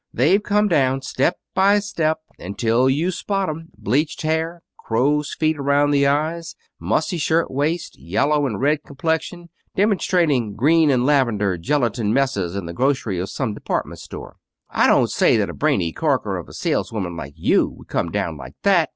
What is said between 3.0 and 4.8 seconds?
spot 'em, bleached hair,